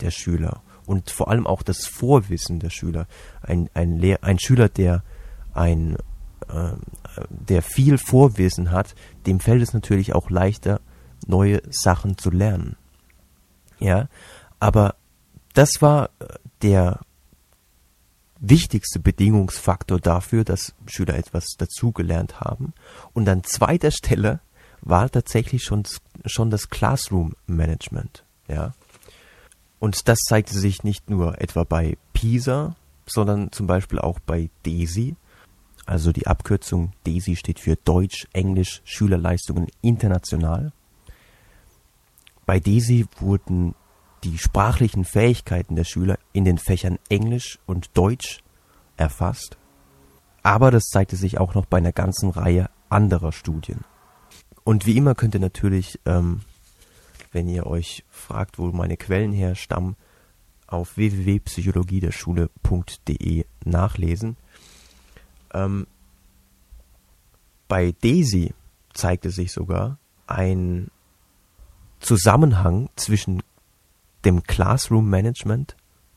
der 0.00 0.10
Schüler 0.10 0.62
und 0.86 1.10
vor 1.10 1.28
allem 1.28 1.46
auch 1.46 1.62
das 1.62 1.86
Vorwissen 1.86 2.60
der 2.60 2.70
Schüler. 2.70 3.06
Ein, 3.42 3.68
ein, 3.74 3.96
Lehr 3.96 4.22
ein 4.22 4.38
Schüler, 4.38 4.68
der 4.68 5.02
ein 5.58 5.96
äh, 6.48 6.72
der 7.28 7.62
viel 7.62 7.98
Vorwissen 7.98 8.70
hat, 8.70 8.94
dem 9.26 9.40
fällt 9.40 9.62
es 9.62 9.74
natürlich 9.74 10.14
auch 10.14 10.30
leichter, 10.30 10.80
neue 11.26 11.60
Sachen 11.70 12.16
zu 12.16 12.30
lernen. 12.30 12.76
Ja, 13.78 14.08
aber 14.60 14.94
das 15.54 15.82
war 15.82 16.10
äh, 16.20 16.26
der 16.62 17.00
wichtigste 18.40 19.00
Bedingungsfaktor 19.00 19.98
dafür, 19.98 20.44
dass 20.44 20.74
Schüler 20.86 21.16
etwas 21.16 21.56
dazugelernt 21.58 22.40
haben. 22.40 22.72
Und 23.12 23.28
an 23.28 23.42
zweiter 23.42 23.90
Stelle 23.90 24.40
war 24.80 25.10
tatsächlich 25.10 25.64
schon, 25.64 25.82
schon 26.24 26.50
das 26.50 26.70
Classroom 26.70 27.34
Management. 27.46 28.24
Ja. 28.46 28.74
Und 29.80 30.08
das 30.08 30.18
zeigte 30.20 30.56
sich 30.58 30.84
nicht 30.84 31.10
nur 31.10 31.40
etwa 31.40 31.64
bei 31.64 31.98
PISA, 32.12 32.76
sondern 33.06 33.50
zum 33.52 33.66
Beispiel 33.66 33.98
auch 33.98 34.20
bei 34.20 34.50
DESI. 34.64 35.16
Also 35.88 36.12
die 36.12 36.26
Abkürzung 36.26 36.92
DESI 37.06 37.34
steht 37.34 37.58
für 37.58 37.76
Deutsch, 37.76 38.28
Englisch, 38.34 38.82
Schülerleistungen 38.84 39.68
international. 39.80 40.72
Bei 42.44 42.60
DESI 42.60 43.06
wurden 43.20 43.74
die 44.22 44.36
sprachlichen 44.36 45.06
Fähigkeiten 45.06 45.76
der 45.76 45.84
Schüler 45.84 46.18
in 46.34 46.44
den 46.44 46.58
Fächern 46.58 46.98
Englisch 47.08 47.58
und 47.64 47.96
Deutsch 47.96 48.40
erfasst. 48.98 49.56
Aber 50.42 50.70
das 50.70 50.90
zeigte 50.90 51.16
sich 51.16 51.38
auch 51.38 51.54
noch 51.54 51.64
bei 51.64 51.78
einer 51.78 51.92
ganzen 51.92 52.28
Reihe 52.28 52.68
anderer 52.90 53.32
Studien. 53.32 53.80
Und 54.64 54.84
wie 54.84 54.98
immer 54.98 55.14
könnt 55.14 55.32
ihr 55.32 55.40
natürlich, 55.40 56.00
ähm, 56.04 56.42
wenn 57.32 57.48
ihr 57.48 57.66
euch 57.66 58.04
fragt, 58.10 58.58
wo 58.58 58.66
meine 58.72 58.98
Quellen 58.98 59.32
herstammen, 59.32 59.96
auf 60.66 60.98
www.psychologiederschule.de 60.98 63.46
nachlesen. 63.64 64.36
Ähm, 65.52 65.86
bei 67.68 67.94
Daisy 68.00 68.54
zeigte 68.94 69.30
sich 69.30 69.52
sogar 69.52 69.98
ein 70.26 70.90
Zusammenhang 72.00 72.88
zwischen 72.96 73.42
dem 74.24 74.42
Classroom 74.42 75.08
Management 75.08 75.76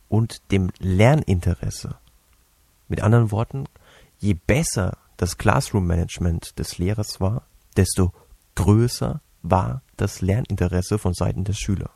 und 0.10 0.52
dem 0.52 0.72
Lerninteresse. 0.80 1.96
Mit 2.88 3.02
anderen 3.02 3.32
Worten, 3.32 3.66
je 4.20 4.34
besser 4.34 4.98
das 5.18 5.38
Classroom 5.38 5.86
Management 5.86 6.58
des 6.60 6.78
Lehrers 6.78 7.22
war, 7.22 7.46
desto 7.78 8.12
größer 8.56 9.22
war 9.44 9.82
das 9.98 10.22
Lerninteresse 10.22 10.98
von 10.98 11.14
Seiten 11.14 11.44
der 11.44 11.54
Schüler. 11.54 11.92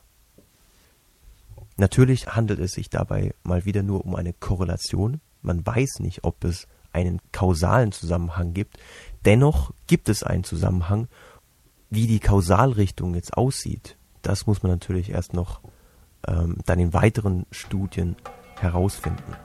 Natürlich 1.78 2.28
handelt 2.36 2.60
es 2.60 2.72
sich 2.72 2.90
dabei 2.90 3.34
mal 3.44 3.66
wieder 3.66 3.84
nur 3.84 4.06
um 4.06 4.16
eine 4.16 4.34
Korrelation. 4.34 5.20
Man 5.42 5.66
weiß 5.66 6.00
nicht, 6.00 6.24
ob 6.24 6.44
es 6.44 6.68
einen 6.96 7.20
kausalen 7.32 7.92
Zusammenhang 7.92 8.54
gibt. 8.54 8.78
Dennoch 9.26 9.72
gibt 9.88 10.10
es 10.10 10.24
einen 10.24 10.44
Zusammenhang. 10.44 11.08
Wie 11.90 12.08
die 12.08 12.20
Kausalrichtung 12.20 13.14
jetzt 13.14 13.38
aussieht, 13.38 13.98
das 14.22 14.48
muss 14.48 14.64
man 14.64 14.72
natürlich 14.72 15.10
erst 15.10 15.34
noch 15.34 15.62
ähm, 16.28 16.58
dann 16.66 16.80
in 16.80 16.94
weiteren 16.94 17.46
Studien 17.52 18.16
herausfinden. 18.60 19.36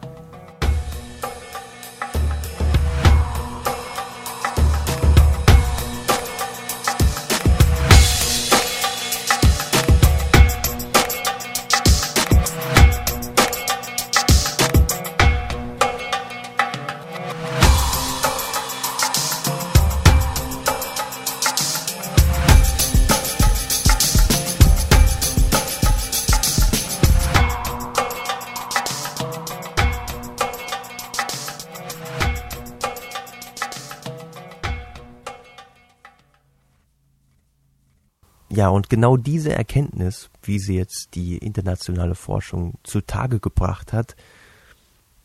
Ja, 38.53 38.69
und 38.69 38.91
genau 38.91 39.17
diese 39.17 39.53
Erkenntnis, 39.53 40.29
wie 40.43 40.59
sie 40.59 40.75
jetzt 40.75 41.11
die 41.15 41.39
internationale 41.39 42.17
Forschung 42.17 42.75
zutage 42.83 43.39
gebracht 43.39 43.93
hat, 43.93 44.17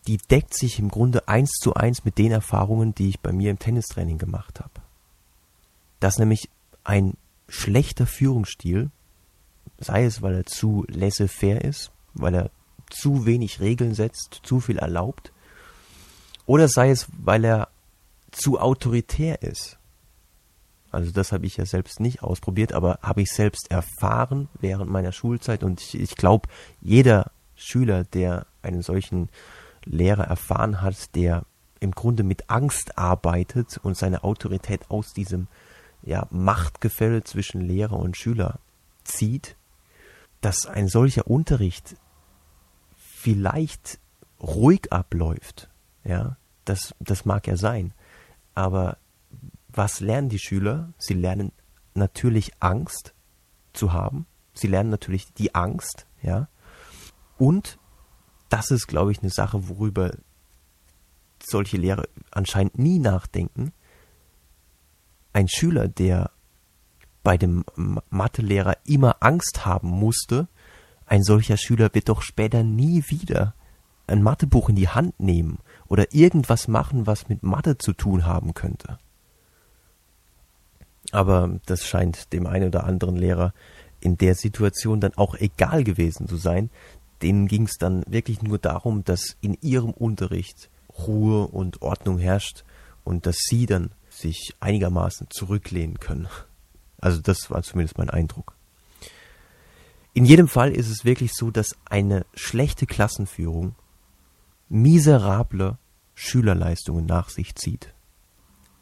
die 0.08 0.18
deckt 0.18 0.54
sich 0.54 0.78
im 0.78 0.90
Grunde 0.90 1.28
eins 1.28 1.54
zu 1.54 1.74
eins 1.74 2.06
mit 2.06 2.20
den 2.20 2.32
Erfahrungen, 2.32 2.94
die 2.94 3.10
ich 3.10 3.20
bei 3.20 3.32
mir 3.32 3.50
im 3.50 3.58
Tennistraining 3.58 4.20
gemacht 4.20 4.60
habe. 4.60 4.74
Dass 6.00 6.20
nämlich 6.20 6.50
ein 6.84 7.18
schlechter 7.50 8.06
Führungsstil, 8.06 8.92
sei 9.80 10.06
es, 10.06 10.22
weil 10.22 10.36
er 10.36 10.46
zu 10.46 10.86
laissez-faire 10.88 11.64
ist, 11.64 11.92
weil 12.14 12.36
er 12.36 12.52
zu 12.92 13.26
wenig 13.26 13.60
Regeln 13.60 13.96
setzt, 13.96 14.42
zu 14.44 14.60
viel 14.60 14.78
erlaubt, 14.78 15.32
oder 16.46 16.68
sei 16.68 16.92
es, 16.92 17.08
weil 17.18 17.44
er 17.44 17.70
zu 18.32 18.60
autoritär 18.60 19.42
ist, 19.42 19.80
also 20.96 21.12
das 21.12 21.32
habe 21.32 21.46
ich 21.46 21.58
ja 21.58 21.66
selbst 21.66 22.00
nicht 22.00 22.24
ausprobiert, 22.24 22.74
aber 22.74 23.00
habe 23.02 23.22
ich 23.22 23.32
selbst 23.32 23.70
erfahren 23.70 24.50
während 24.60 24.90
meiner 24.90 25.12
Schulzeit. 25.12 25.64
Und 25.64 25.82
ich, 25.82 26.00
ich 26.00 26.16
glaube, 26.16 26.50
jeder 26.82 27.32
Schüler, 27.56 28.04
der 28.04 28.48
einen 28.62 28.82
solchen 28.82 29.30
Lehrer 29.84 30.24
erfahren 30.24 30.82
hat, 30.82 31.16
der 31.16 31.46
im 31.80 31.92
Grunde 31.92 32.24
mit 32.24 32.50
Angst 32.50 32.98
arbeitet 32.98 33.78
und 33.84 33.98
seine 33.98 34.24
Autorität 34.24 34.90
aus 34.90 35.14
diesem 35.14 35.48
ja, 36.02 36.28
Machtgefälle 36.32 37.24
zwischen 37.24 37.62
Lehrer 37.62 37.98
und 37.98 38.18
Schüler 38.18 38.60
zieht, 39.04 39.56
dass 40.42 40.66
ein 40.66 40.88
solcher 40.88 41.28
Unterricht 41.28 41.96
vielleicht 42.96 44.00
ruhig 44.40 44.92
abläuft, 44.92 45.70
ja, 46.04 46.38
das, 46.66 46.94
das 47.00 47.26
mag 47.26 47.48
ja 47.48 47.58
sein, 47.58 47.94
aber 48.54 48.98
was 49.76 50.00
lernen 50.00 50.30
die 50.30 50.40
Schüler? 50.40 50.94
Sie 50.98 51.14
lernen 51.14 51.52
natürlich 51.94 52.52
Angst 52.60 53.14
zu 53.74 53.94
haben. 53.94 54.26
Sie 54.54 54.68
lernen 54.68 54.90
natürlich 54.90 55.34
die 55.34 55.54
Angst, 55.54 56.08
ja. 56.22 56.48
Und 57.38 57.78
das 58.50 58.72
ist, 58.72 58.88
glaube 58.88 59.12
ich, 59.12 59.20
eine 59.20 59.30
Sache, 59.30 59.68
worüber 59.68 60.12
solche 61.44 61.78
Lehrer 61.78 62.06
anscheinend 62.32 62.80
nie 62.80 63.00
nachdenken. 63.00 63.74
Ein 65.34 65.50
Schüler, 65.50 65.90
der 65.90 66.32
bei 67.24 67.38
dem 67.38 67.66
Mathelehrer 68.10 68.78
immer 68.86 69.18
Angst 69.20 69.66
haben 69.66 69.90
musste, 69.90 70.48
ein 71.06 71.24
solcher 71.24 71.58
Schüler 71.58 71.94
wird 71.94 72.10
doch 72.10 72.22
später 72.22 72.64
nie 72.64 73.04
wieder 73.10 73.54
ein 74.08 74.24
Mathebuch 74.24 74.70
in 74.70 74.76
die 74.76 74.90
Hand 74.90 75.20
nehmen 75.20 75.60
oder 75.88 76.14
irgendwas 76.14 76.68
machen, 76.68 77.08
was 77.08 77.28
mit 77.28 77.44
Mathe 77.44 77.78
zu 77.78 77.94
tun 77.94 78.26
haben 78.26 78.54
könnte. 78.54 79.00
Aber 81.12 81.60
das 81.66 81.86
scheint 81.86 82.34
dem 82.34 82.48
einen 82.48 82.68
oder 82.68 82.84
anderen 82.84 83.16
Lehrer 83.16 83.54
in 84.02 84.18
der 84.18 84.36
Situation 84.36 85.00
dann 85.00 85.14
auch 85.16 85.36
egal 85.36 85.84
gewesen 85.84 86.28
zu 86.28 86.38
sein. 86.38 86.70
Denen 87.22 87.48
ging 87.48 87.64
es 87.64 87.78
dann 87.78 88.04
wirklich 88.08 88.42
nur 88.42 88.58
darum, 88.58 89.04
dass 89.04 89.38
in 89.42 89.58
ihrem 89.62 89.92
Unterricht 89.92 90.70
Ruhe 91.08 91.48
und 91.48 91.82
Ordnung 91.82 92.20
herrscht 92.20 92.64
und 93.04 93.26
dass 93.26 93.38
sie 93.38 93.66
dann 93.66 93.92
sich 94.10 94.54
einigermaßen 94.60 95.28
zurücklehnen 95.30 96.00
können. 96.00 96.28
Also 97.00 97.22
das 97.22 97.50
war 97.50 97.64
zumindest 97.64 97.98
mein 97.98 98.10
Eindruck. 98.10 98.56
In 100.14 100.26
jedem 100.26 100.48
Fall 100.48 100.72
ist 100.72 100.90
es 100.90 101.04
wirklich 101.04 101.34
so, 101.34 101.52
dass 101.52 101.76
eine 101.86 102.26
schlechte 102.34 102.86
Klassenführung 102.86 103.76
miserable 104.70 105.78
Schülerleistungen 106.14 107.06
nach 107.06 107.30
sich 107.30 107.56
zieht. 107.56 107.95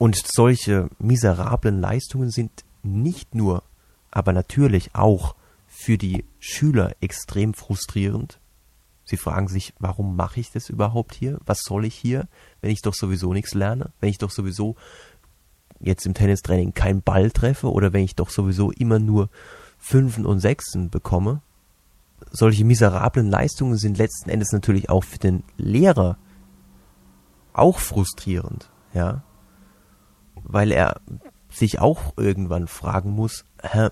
Und 0.04 0.22
solche 0.28 0.90
miserablen 1.00 1.80
Leistungen 1.80 2.30
sind 2.30 2.66
nicht 2.84 3.36
nur, 3.36 3.64
aber 4.12 4.34
natürlich 4.34 4.94
auch 4.96 5.34
für 5.66 5.98
die 5.98 6.26
Schüler 6.42 6.94
extrem 7.00 7.54
frustrierend, 7.54 8.38
Sie 9.06 9.16
fragen 9.16 9.48
sich, 9.48 9.74
warum 9.80 10.18
mache 10.18 10.42
ich 10.42 10.52
das 10.52 10.70
überhaupt 10.70 11.16
hier? 11.16 11.40
Was 11.46 11.62
soll 11.62 11.86
ich 11.86 11.96
hier, 11.96 12.28
wenn 12.60 12.72
ich 12.72 12.82
doch 12.82 12.94
sowieso 12.94 13.32
nichts 13.32 13.54
lerne? 13.54 13.94
Wenn 14.02 14.10
ich 14.10 14.18
doch 14.18 14.30
sowieso 14.30 14.76
jetzt 15.80 16.06
im 16.06 16.14
Tennistraining 16.14 16.74
keinen 16.74 17.02
Ball 17.02 17.32
treffe 17.32 17.72
oder 17.72 17.94
wenn 17.94 18.04
ich 18.04 18.18
doch 18.18 18.30
sowieso 18.30 18.72
immer 18.72 19.00
nur 19.00 19.30
Fünfen 19.78 20.26
und 20.26 20.42
Sechsen 20.42 20.90
bekomme? 20.90 21.42
Solche 22.30 22.66
miserablen 22.66 23.30
Leistungen 23.30 23.78
sind 23.78 23.98
letzten 23.98 24.30
Endes 24.30 24.52
natürlich 24.52 24.90
auch 24.90 25.06
für 25.06 25.20
den 25.20 25.46
Lehrer 25.56 26.18
auch 27.54 27.80
frustrierend, 27.80 28.70
ja, 28.94 29.24
weil 30.36 30.72
er 30.72 31.02
sich 31.50 31.80
auch 31.80 32.14
irgendwann 32.18 32.68
fragen 32.68 33.12
muss, 33.12 33.46
hä, 33.62 33.90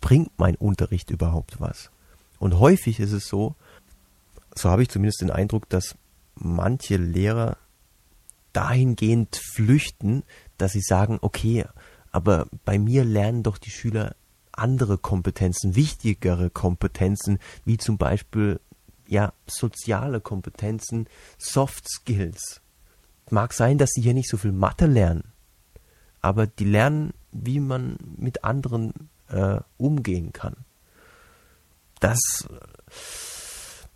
bringt 0.00 0.32
mein 0.38 0.56
Unterricht 0.56 1.10
überhaupt 1.10 1.60
was? 1.60 1.90
Und 2.38 2.58
häufig 2.58 3.00
ist 3.00 3.12
es 3.12 3.28
so, 3.28 3.54
so 4.54 4.68
habe 4.68 4.82
ich 4.82 4.90
zumindest 4.90 5.20
den 5.20 5.30
Eindruck, 5.30 5.68
dass 5.68 5.96
manche 6.34 6.96
Lehrer 6.96 7.56
dahingehend 8.52 9.36
flüchten, 9.36 10.24
dass 10.58 10.72
sie 10.72 10.82
sagen, 10.82 11.18
okay, 11.22 11.64
aber 12.10 12.46
bei 12.64 12.78
mir 12.78 13.04
lernen 13.04 13.42
doch 13.42 13.58
die 13.58 13.70
Schüler 13.70 14.14
andere 14.52 14.98
Kompetenzen, 14.98 15.74
wichtigere 15.76 16.50
Kompetenzen, 16.50 17.38
wie 17.64 17.78
zum 17.78 17.96
Beispiel 17.96 18.60
ja 19.06 19.32
soziale 19.46 20.20
Kompetenzen, 20.20 21.06
Soft 21.38 21.88
Skills. 21.88 22.60
Mag 23.30 23.54
sein, 23.54 23.78
dass 23.78 23.90
sie 23.90 24.02
hier 24.02 24.14
nicht 24.14 24.28
so 24.28 24.36
viel 24.36 24.52
Mathe 24.52 24.86
lernen, 24.86 25.31
aber 26.22 26.46
die 26.46 26.64
lernen, 26.64 27.12
wie 27.32 27.60
man 27.60 27.98
mit 28.16 28.44
anderen 28.44 28.92
äh, 29.28 29.58
umgehen 29.76 30.32
kann. 30.32 30.56
Das 32.00 32.18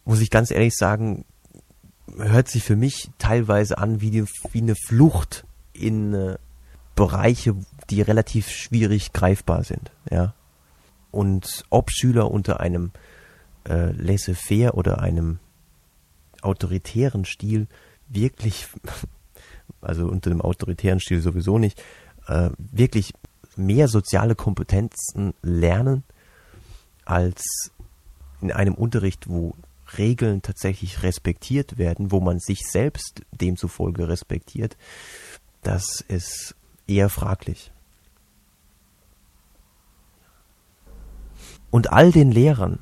muss 0.05 0.21
ich 0.21 0.31
ganz 0.31 0.51
ehrlich 0.51 0.77
sagen, 0.77 1.25
hört 2.17 2.49
sich 2.49 2.63
für 2.63 2.77
mich 2.77 3.11
teilweise 3.19 3.79
an 3.79 4.01
wie, 4.01 4.11
die, 4.11 4.25
wie 4.53 4.61
eine 4.61 4.77
Flucht 4.77 5.45
in 5.73 6.15
äh, 6.15 6.37
Bereiche, 6.95 7.57
die 7.91 8.01
relativ 8.01 8.49
schwierig 8.49 9.13
greifbar 9.13 9.65
sind. 9.65 9.93
Ja. 10.11 10.35
Und 11.11 11.65
ob 11.71 11.91
Schüler 11.91 12.31
unter 12.31 12.61
einem 12.61 12.93
äh, 13.69 13.91
laissez-faire 13.93 14.75
oder 14.75 15.01
einem 15.01 15.39
autoritären 16.43 17.25
Stil 17.25 17.67
wirklich, 18.09 18.69
also 19.81 20.07
unter 20.07 20.31
einem 20.31 20.41
autoritären 20.41 21.01
Stil 21.01 21.21
sowieso 21.21 21.59
nicht, 21.59 21.83
äh, 22.27 22.51
wirklich 22.59 23.13
mehr 23.57 23.89
soziale 23.89 24.35
Kompetenzen 24.35 25.35
lernen 25.43 26.05
als 27.05 27.71
in 28.41 28.53
einem 28.53 28.75
Unterricht, 28.75 29.29
wo 29.29 29.55
Regeln 29.97 30.43
tatsächlich 30.43 31.03
respektiert 31.03 31.79
werden, 31.79 32.11
wo 32.11 32.21
man 32.21 32.39
sich 32.39 32.67
selbst 32.67 33.23
demzufolge 33.31 34.09
respektiert, 34.09 34.77
das 35.63 36.05
ist 36.09 36.55
eher 36.87 37.09
fraglich. 37.09 37.73
Und 41.71 41.93
all 41.93 42.11
den 42.11 42.31
Lehrern, 42.31 42.81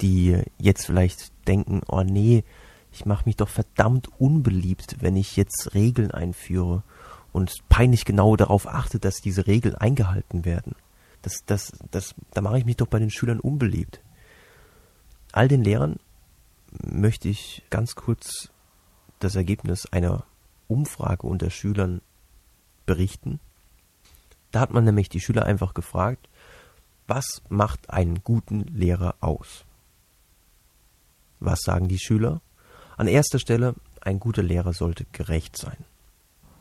die 0.00 0.42
jetzt 0.58 0.86
vielleicht 0.86 1.32
denken, 1.46 1.82
oh 1.88 2.02
nee, 2.02 2.44
ich 2.92 3.06
mache 3.06 3.24
mich 3.26 3.36
doch 3.36 3.48
verdammt 3.48 4.08
unbeliebt, 4.18 4.96
wenn 5.00 5.16
ich 5.16 5.36
jetzt 5.36 5.74
Regeln 5.74 6.10
einführe 6.10 6.82
und 7.32 7.68
peinlich 7.68 8.04
genau 8.04 8.36
darauf 8.36 8.66
achte, 8.66 8.98
dass 8.98 9.20
diese 9.20 9.46
Regeln 9.46 9.74
eingehalten 9.74 10.44
werden. 10.44 10.74
Das, 11.22 11.44
das, 11.46 11.72
das, 11.90 12.14
da 12.32 12.40
mache 12.40 12.58
ich 12.58 12.64
mich 12.64 12.76
doch 12.76 12.86
bei 12.86 12.98
den 12.98 13.10
Schülern 13.10 13.40
unbeliebt. 13.40 14.00
All 15.32 15.48
den 15.48 15.62
Lehrern 15.62 15.96
möchte 16.82 17.28
ich 17.28 17.62
ganz 17.70 17.94
kurz 17.94 18.50
das 19.18 19.36
Ergebnis 19.36 19.86
einer 19.86 20.24
Umfrage 20.66 21.26
unter 21.26 21.50
Schülern 21.50 22.00
berichten. 22.86 23.40
Da 24.50 24.60
hat 24.60 24.72
man 24.72 24.84
nämlich 24.84 25.08
die 25.08 25.20
Schüler 25.20 25.44
einfach 25.44 25.74
gefragt, 25.74 26.28
was 27.06 27.42
macht 27.48 27.90
einen 27.90 28.22
guten 28.22 28.62
Lehrer 28.62 29.16
aus? 29.20 29.64
Was 31.40 31.60
sagen 31.62 31.88
die 31.88 31.98
Schüler? 31.98 32.40
An 32.96 33.08
erster 33.08 33.38
Stelle, 33.38 33.74
ein 34.00 34.20
guter 34.20 34.42
Lehrer 34.42 34.72
sollte 34.72 35.06
gerecht 35.12 35.56
sein. 35.56 35.84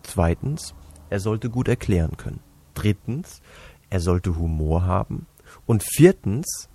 Zweitens, 0.04 0.74
er 1.10 1.20
sollte 1.20 1.50
gut 1.50 1.68
erklären 1.68 2.18
können. 2.18 2.40
Drittens, 2.74 3.42
er 3.90 4.00
sollte 4.00 4.38
Humor 4.38 4.84
haben. 4.84 5.28
Und 5.66 5.84
viertens, 5.84 6.70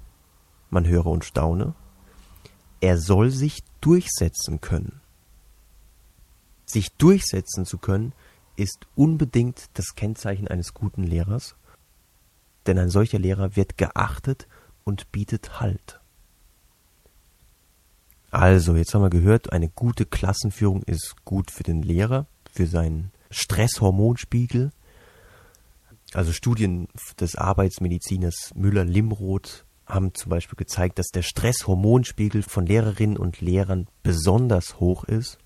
man 0.70 0.86
höre 0.86 1.06
und 1.06 1.24
staune, 1.24 1.74
er 2.80 2.98
soll 2.98 3.30
sich 3.30 3.62
durchsetzen 3.80 4.60
können. 4.60 5.00
Sich 6.66 6.92
durchsetzen 6.96 7.64
zu 7.64 7.78
können, 7.78 8.12
ist 8.56 8.86
unbedingt 8.94 9.70
das 9.74 9.94
Kennzeichen 9.94 10.48
eines 10.48 10.74
guten 10.74 11.04
Lehrers, 11.04 11.56
denn 12.66 12.78
ein 12.78 12.90
solcher 12.90 13.18
Lehrer 13.18 13.56
wird 13.56 13.76
geachtet 13.78 14.48
und 14.84 15.12
bietet 15.12 15.60
Halt. 15.60 16.00
Also, 18.30 18.74
jetzt 18.74 18.94
haben 18.94 19.02
wir 19.02 19.10
gehört, 19.10 19.52
eine 19.52 19.68
gute 19.68 20.06
Klassenführung 20.06 20.82
ist 20.82 21.24
gut 21.24 21.50
für 21.50 21.62
den 21.62 21.82
Lehrer, 21.82 22.26
für 22.50 22.66
seinen 22.66 23.12
Stresshormonspiegel. 23.34 24.72
Also 26.12 26.32
Studien 26.32 26.88
des 27.18 27.36
Arbeitsmediziners 27.36 28.52
Müller-Limroth 28.54 29.64
haben 29.86 30.14
zum 30.14 30.30
Beispiel 30.30 30.56
gezeigt, 30.56 30.98
dass 30.98 31.08
der 31.08 31.22
Stresshormonspiegel 31.22 32.42
von 32.42 32.66
Lehrerinnen 32.66 33.16
und 33.16 33.40
Lehrern 33.40 33.88
besonders 34.02 34.80
hoch 34.80 35.04
ist, 35.04 35.38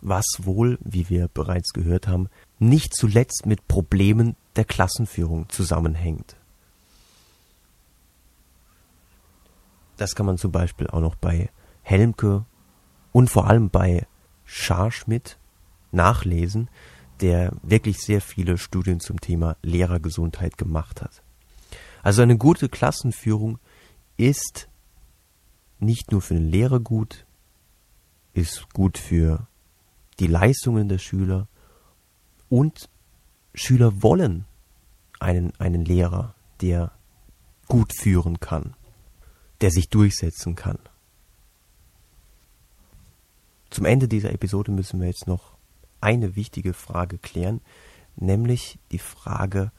was 0.00 0.24
wohl, 0.38 0.78
wie 0.82 1.08
wir 1.08 1.28
bereits 1.28 1.72
gehört 1.72 2.06
haben, 2.06 2.28
nicht 2.58 2.94
zuletzt 2.94 3.44
mit 3.44 3.66
Problemen 3.68 4.36
der 4.54 4.64
Klassenführung 4.64 5.48
zusammenhängt. 5.48 6.36
Das 9.96 10.14
kann 10.14 10.26
man 10.26 10.38
zum 10.38 10.52
Beispiel 10.52 10.86
auch 10.86 11.00
noch 11.00 11.16
bei 11.16 11.50
Helmke 11.82 12.44
und 13.12 13.30
vor 13.30 13.46
allem 13.46 13.70
bei 13.70 14.06
Scharschmidt 14.44 15.38
nachlesen, 15.96 16.70
der 17.20 17.52
wirklich 17.62 17.98
sehr 17.98 18.20
viele 18.20 18.58
Studien 18.58 19.00
zum 19.00 19.20
Thema 19.20 19.56
Lehrergesundheit 19.62 20.56
gemacht 20.58 21.02
hat. 21.02 21.22
Also 22.02 22.22
eine 22.22 22.36
gute 22.36 22.68
Klassenführung 22.68 23.58
ist 24.16 24.68
nicht 25.78 26.12
nur 26.12 26.22
für 26.22 26.34
den 26.34 26.48
Lehrer 26.48 26.78
gut, 26.78 27.26
ist 28.32 28.72
gut 28.72 28.98
für 28.98 29.48
die 30.20 30.26
Leistungen 30.26 30.88
der 30.88 30.98
Schüler 30.98 31.48
und 32.48 32.88
Schüler 33.54 34.02
wollen 34.02 34.44
einen, 35.18 35.52
einen 35.58 35.84
Lehrer, 35.84 36.34
der 36.60 36.92
gut 37.66 37.92
führen 37.98 38.38
kann, 38.40 38.74
der 39.60 39.70
sich 39.70 39.88
durchsetzen 39.88 40.54
kann. 40.54 40.78
Zum 43.70 43.84
Ende 43.84 44.08
dieser 44.08 44.32
Episode 44.32 44.70
müssen 44.70 45.00
wir 45.00 45.08
jetzt 45.08 45.26
noch 45.26 45.55
eine 46.00 46.36
wichtige 46.36 46.72
Frage 46.72 47.18
klären, 47.18 47.60
nämlich 48.16 48.78
die 48.92 48.98
Frage, 48.98 49.72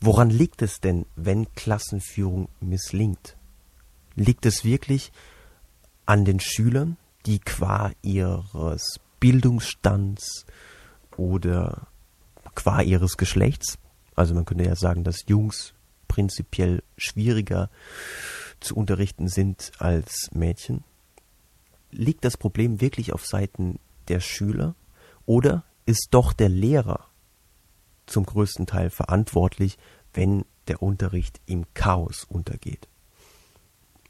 woran 0.00 0.30
liegt 0.30 0.62
es 0.62 0.80
denn, 0.80 1.06
wenn 1.16 1.52
Klassenführung 1.54 2.48
misslingt? 2.60 3.36
Liegt 4.14 4.46
es 4.46 4.64
wirklich 4.64 5.12
an 6.06 6.24
den 6.24 6.40
Schülern, 6.40 6.96
die 7.26 7.38
qua 7.38 7.92
ihres 8.02 9.00
Bildungsstands 9.18 10.44
oder 11.16 11.86
qua 12.54 12.82
ihres 12.82 13.16
Geschlechts, 13.16 13.78
also 14.14 14.34
man 14.34 14.44
könnte 14.44 14.64
ja 14.64 14.76
sagen, 14.76 15.04
dass 15.04 15.24
Jungs 15.26 15.74
prinzipiell 16.08 16.82
schwieriger 16.96 17.70
zu 18.60 18.76
unterrichten 18.76 19.28
sind 19.28 19.72
als 19.78 20.30
Mädchen, 20.32 20.84
liegt 21.90 22.24
das 22.24 22.36
Problem 22.36 22.80
wirklich 22.80 23.12
auf 23.12 23.26
Seiten 23.26 23.78
der 24.08 24.20
Schüler 24.20 24.74
oder 25.26 25.64
ist 25.86 26.08
doch 26.10 26.32
der 26.32 26.48
Lehrer 26.48 27.06
zum 28.06 28.26
größten 28.26 28.66
Teil 28.66 28.90
verantwortlich, 28.90 29.78
wenn 30.12 30.44
der 30.68 30.82
Unterricht 30.82 31.40
im 31.46 31.66
Chaos 31.74 32.24
untergeht? 32.24 32.88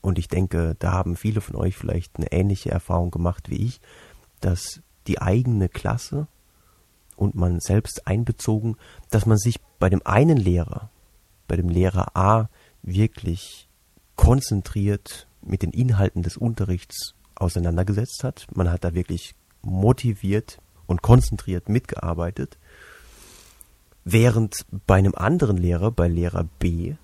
Und 0.00 0.18
ich 0.18 0.28
denke, 0.28 0.76
da 0.78 0.92
haben 0.92 1.16
viele 1.16 1.40
von 1.40 1.56
euch 1.56 1.76
vielleicht 1.76 2.16
eine 2.16 2.30
ähnliche 2.30 2.70
Erfahrung 2.70 3.10
gemacht 3.10 3.48
wie 3.48 3.64
ich, 3.64 3.80
dass 4.40 4.82
die 5.06 5.20
eigene 5.20 5.68
Klasse 5.68 6.26
und 7.16 7.34
man 7.34 7.60
selbst 7.60 8.06
einbezogen, 8.06 8.76
dass 9.10 9.26
man 9.26 9.38
sich 9.38 9.60
bei 9.78 9.88
dem 9.88 10.02
einen 10.04 10.36
Lehrer, 10.36 10.90
bei 11.48 11.56
dem 11.56 11.68
Lehrer 11.68 12.16
A, 12.16 12.48
wirklich 12.82 13.68
konzentriert 14.16 15.26
mit 15.40 15.62
den 15.62 15.70
Inhalten 15.70 16.22
des 16.22 16.36
Unterrichts 16.36 17.14
auseinandergesetzt 17.34 18.24
hat. 18.24 18.46
Man 18.54 18.70
hat 18.70 18.84
da 18.84 18.94
wirklich 18.94 19.34
motiviert 19.62 20.58
und 20.86 21.02
konzentriert 21.02 21.68
mitgearbeitet, 21.68 22.58
während 24.04 24.66
bei 24.86 24.96
einem 24.96 25.14
anderen 25.14 25.56
Lehrer, 25.56 25.90
bei 25.90 26.08
Lehrer 26.08 26.44
B, 26.58 26.94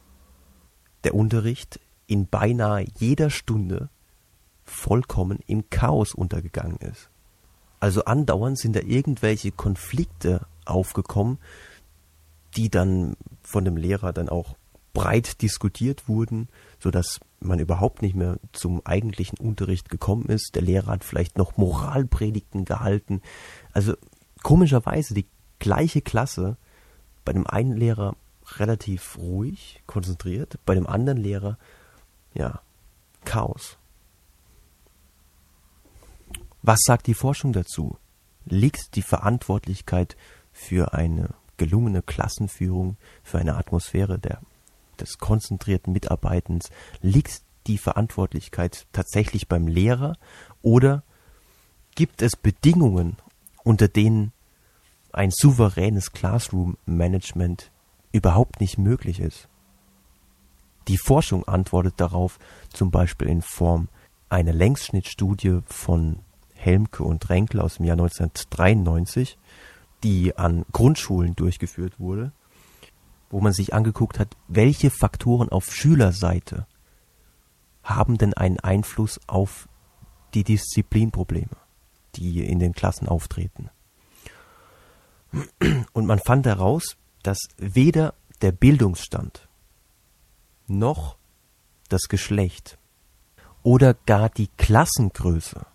der 1.05 1.15
Unterricht 1.15 1.81
in 2.07 2.27
beinahe 2.27 2.85
jeder 2.99 3.31
Stunde 3.31 3.89
vollkommen 4.65 5.39
im 5.47 5.71
Chaos 5.71 6.15
untergegangen 6.15 6.79
ist. 6.79 7.09
Also 7.81 8.05
andauernd 8.05 8.59
sind 8.59 8.77
da 8.77 8.81
irgendwelche 8.81 9.53
Konflikte 9.53 10.47
aufgekommen, 10.67 11.39
die 12.57 12.69
dann 12.69 13.17
von 13.43 13.65
dem 13.65 13.77
Lehrer 13.77 14.13
dann 14.13 14.29
auch 14.29 14.57
breit 14.93 15.43
diskutiert 15.43 16.09
wurden, 16.09 16.49
so 16.79 16.91
dass 16.91 17.21
man 17.41 17.59
überhaupt 17.59 18.03
nicht 18.03 18.15
mehr 18.15 18.39
zum 18.53 18.85
eigentlichen 18.85 19.39
Unterricht 19.39 19.89
gekommen 19.89 20.27
ist. 20.27 20.55
Der 20.55 20.63
Lehrer 20.63 20.93
hat 20.93 21.05
vielleicht 21.05 21.39
noch 21.39 21.57
Moralpredigten 21.57 22.65
gehalten. 22.65 23.23
Also 23.73 23.95
komischerweise 24.43 25.15
die 25.15 25.27
gleiche 25.59 26.03
Klasse, 26.03 26.57
bei 27.25 27.33
dem 27.33 27.47
einen 27.47 27.77
Lehrer 27.77 28.17
relativ 28.57 29.17
ruhig, 29.19 29.83
konzentriert, 29.87 30.59
bei 30.67 30.75
dem 30.75 30.87
anderen 30.87 31.19
Lehrer, 31.19 31.59
ja, 32.35 32.61
Chaos. 33.25 33.77
Was 36.63 36.81
sagt 36.85 37.07
die 37.07 37.15
Forschung 37.15 37.53
dazu? 37.53 37.97
Liegt 38.47 38.97
die 38.97 39.03
Verantwortlichkeit 39.03 40.17
für 40.53 40.95
eine 40.95 41.35
gelungene 41.57 42.03
Klassenführung, 42.03 42.97
für 43.23 43.39
eine 43.39 43.57
Atmosphäre 43.57 44.19
der, 44.19 44.41
des 45.01 45.19
konzentrierten 45.19 45.93
Mitarbeitens, 45.93 46.71
liegt 47.01 47.43
die 47.67 47.79
Verantwortlichkeit 47.79 48.87
tatsächlich 48.93 49.49
beim 49.49 49.67
Lehrer 49.67 50.17
oder 50.63 51.03
gibt 51.95 52.23
es 52.23 52.37
Bedingungen, 52.37 53.17
unter 53.65 53.89
denen 53.89 54.33
ein 55.13 55.31
souveränes 55.31 56.13
Classroom-Management 56.13 57.71
überhaupt 58.13 58.61
nicht 58.61 58.79
möglich 58.79 59.21
ist? 59.21 59.49
Die 60.89 60.99
Forschung 60.99 61.47
antwortet 61.47 61.95
darauf 61.99 62.39
zum 62.73 62.91
Beispiel 62.91 63.29
in 63.29 63.43
Form 63.43 63.89
einer 64.29 64.53
Längsschnittstudie 64.53 65.61
von 65.67 66.21
Helmke 66.55 67.05
und 67.05 67.29
Renkel 67.29 67.61
aus 67.61 67.77
dem 67.77 67.87
Jahr 67.87 67.95
1993, 67.95 69.39
die 70.03 70.37
an 70.37 70.65
Grundschulen 70.73 71.37
durchgeführt 71.37 71.99
wurde, 71.99 72.33
wo 73.31 73.41
man 73.41 73.53
sich 73.53 73.73
angeguckt 73.73 74.19
hat, 74.19 74.37
welche 74.49 74.91
Faktoren 74.91 75.49
auf 75.49 75.73
Schülerseite 75.73 76.67
haben 77.83 78.19
denn 78.19 78.35
einen 78.35 78.61
Einfluss 78.61 79.19
auf 79.27 79.69
die 80.35 80.45
Disziplinprobleme, 80.45 81.57
die 82.17 82.45
in 82.47 82.59
den 82.59 82.73
Klassen 82.73 83.09
auftreten. 83.09 83.71
Und 85.93 86.07
man 86.07 86.19
fand 86.19 86.47
heraus, 86.47 86.97
dass 87.23 87.39
weder 87.57 88.15
der 88.43 88.53
Bildungsstand 88.53 89.49
noch 90.67 91.17
das 91.89 92.03
Geschlecht 92.09 92.79
oder 93.63 93.95
gar 93.95 94.29
die 94.29 94.49
Klassengröße 94.57 95.67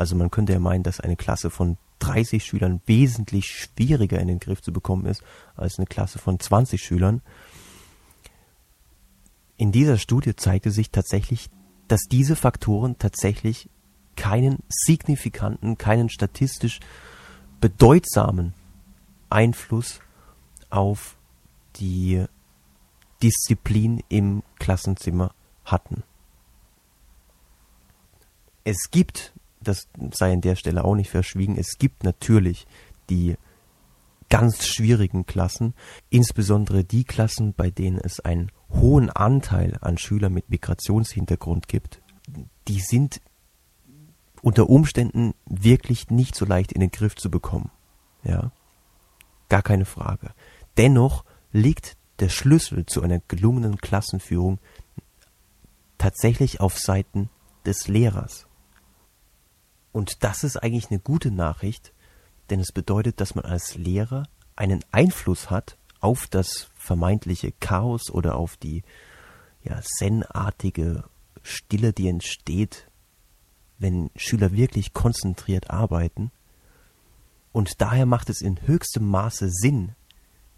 also 0.00 0.16
man 0.16 0.30
könnte 0.30 0.54
ja 0.54 0.60
meinen, 0.60 0.82
dass 0.82 1.00
eine 1.00 1.16
Klasse 1.16 1.50
von 1.50 1.76
30 2.00 2.44
Schülern 2.44 2.80
wesentlich 2.86 3.46
schwieriger 3.46 4.18
in 4.18 4.28
den 4.28 4.40
Griff 4.40 4.60
zu 4.60 4.72
bekommen 4.72 5.06
ist 5.06 5.22
als 5.54 5.78
eine 5.78 5.86
Klasse 5.86 6.18
von 6.18 6.40
20 6.40 6.82
Schülern. 6.82 7.22
In 9.56 9.72
dieser 9.72 9.98
Studie 9.98 10.34
zeigte 10.34 10.70
sich 10.70 10.90
tatsächlich, 10.90 11.50
dass 11.86 12.02
diese 12.10 12.36
Faktoren 12.36 12.98
tatsächlich 12.98 13.68
keinen 14.16 14.58
signifikanten, 14.68 15.78
keinen 15.78 16.08
statistisch 16.08 16.80
bedeutsamen 17.60 18.54
Einfluss 19.28 20.00
auf 20.70 21.16
die 21.76 22.24
Disziplin 23.22 24.02
im 24.08 24.42
Klassenzimmer 24.58 25.32
hatten. 25.64 26.02
Es 28.64 28.90
gibt 28.90 29.32
das 29.62 29.88
sei 30.12 30.32
an 30.32 30.40
der 30.40 30.56
Stelle 30.56 30.84
auch 30.84 30.94
nicht 30.94 31.10
verschwiegen, 31.10 31.56
es 31.56 31.78
gibt 31.78 32.04
natürlich 32.04 32.66
die 33.08 33.36
ganz 34.28 34.66
schwierigen 34.66 35.26
Klassen, 35.26 35.74
insbesondere 36.08 36.84
die 36.84 37.04
Klassen, 37.04 37.52
bei 37.52 37.70
denen 37.70 37.98
es 37.98 38.20
einen 38.20 38.52
hohen 38.70 39.10
Anteil 39.10 39.76
an 39.80 39.98
Schülern 39.98 40.32
mit 40.32 40.48
Migrationshintergrund 40.48 41.68
gibt, 41.68 42.00
die 42.68 42.80
sind 42.80 43.20
unter 44.42 44.70
Umständen 44.70 45.34
wirklich 45.44 46.08
nicht 46.10 46.34
so 46.34 46.46
leicht 46.46 46.72
in 46.72 46.80
den 46.80 46.90
Griff 46.90 47.16
zu 47.16 47.30
bekommen. 47.30 47.70
Ja, 48.22 48.52
gar 49.48 49.62
keine 49.62 49.84
Frage. 49.84 50.30
Dennoch 50.76 51.24
liegt 51.52 51.96
der 52.20 52.28
Schlüssel 52.28 52.86
zu 52.86 53.02
einer 53.02 53.20
gelungenen 53.28 53.78
Klassenführung 53.78 54.58
tatsächlich 55.98 56.60
auf 56.60 56.78
Seiten 56.78 57.28
des 57.66 57.88
Lehrers. 57.88 58.46
Und 59.92 60.22
das 60.22 60.44
ist 60.44 60.56
eigentlich 60.56 60.90
eine 60.90 61.00
gute 61.00 61.30
Nachricht, 61.30 61.92
denn 62.48 62.60
es 62.60 62.72
bedeutet, 62.72 63.20
dass 63.20 63.34
man 63.34 63.44
als 63.44 63.76
Lehrer 63.76 64.28
einen 64.56 64.84
Einfluss 64.92 65.50
hat 65.50 65.78
auf 66.00 66.26
das 66.26 66.68
vermeintliche 66.74 67.52
Chaos 67.60 68.10
oder 68.10 68.36
auf 68.36 68.56
die 68.56 68.82
ja, 69.62 69.80
zen-artige 69.82 71.04
Stille, 71.42 71.92
die 71.92 72.08
entsteht, 72.08 72.88
wenn 73.78 74.10
Schüler 74.16 74.52
wirklich 74.52 74.92
konzentriert 74.92 75.70
arbeiten. 75.70 76.30
Und 77.52 77.80
daher 77.80 78.06
macht 78.06 78.30
es 78.30 78.42
in 78.42 78.66
höchstem 78.66 79.06
Maße 79.06 79.48
Sinn, 79.50 79.94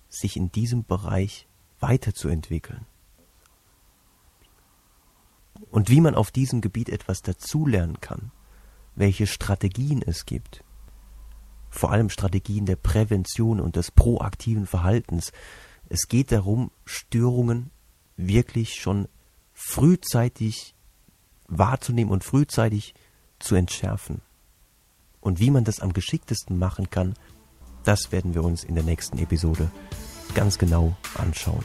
sich 0.09 0.37
in 0.37 0.53
diesem 0.53 0.85
Bereich 0.85 1.49
weiterzuentwickeln. 1.81 2.87
Und 5.71 5.89
wie 5.89 6.01
man 6.01 6.15
auf 6.15 6.31
diesem 6.31 6.61
Gebiet 6.61 6.89
etwas 6.89 7.23
dazulernen 7.23 8.01
kann, 8.01 8.31
welche 8.95 9.27
Strategien 9.27 10.03
es 10.03 10.27
gibt. 10.27 10.65
Vor 11.71 11.91
allem 11.91 12.11
Strategien 12.11 12.67
der 12.67 12.77
Prävention 12.77 13.61
und 13.61 13.77
des 13.77 13.91
proaktiven 13.91 14.67
Verhaltens. 14.67 15.33
Es 15.89 16.09
geht 16.09 16.33
darum, 16.33 16.71
Störungen 16.85 17.71
wirklich 18.17 18.81
schon 18.81 19.09
frühzeitig 19.53 20.75
wahrzunehmen 21.47 22.13
und 22.13 22.25
frühzeitig 22.25 22.95
zu 23.39 23.55
entschärfen. 23.55 24.21
Und 25.21 25.41
wie 25.41 25.51
man 25.51 25.65
das 25.65 25.81
am 25.81 25.93
geschicktesten 25.93 26.59
machen 26.59 26.91
kann, 26.91 27.15
das 27.85 28.13
werden 28.13 28.35
wir 28.35 28.45
uns 28.45 28.65
in 28.65 28.75
der 28.75 28.85
nächsten 28.85 29.19
Episode 29.19 29.71
ganz 30.35 30.59
genau 30.59 30.97
anschauen. 31.17 31.65